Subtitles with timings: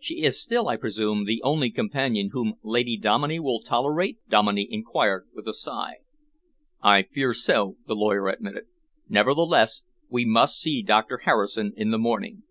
[0.00, 5.26] "She is still, I presume, the only companion whom Lady Dominey will tolerate?" Dominey enquired
[5.34, 5.96] with a sigh.
[6.80, 8.64] "I fear so," the lawyer admitted.
[9.10, 12.44] "Nevertheless we must see Doctor Harrison in the morning.